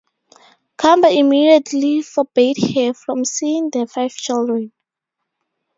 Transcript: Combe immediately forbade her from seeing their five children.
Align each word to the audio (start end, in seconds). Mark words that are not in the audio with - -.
Combe 0.77 1.09
immediately 1.11 2.01
forbade 2.01 2.57
her 2.73 2.91
from 2.91 3.23
seeing 3.23 3.69
their 3.69 3.85
five 3.85 4.13
children. 4.15 4.71